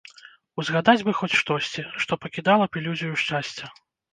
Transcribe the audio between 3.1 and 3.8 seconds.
шчасця.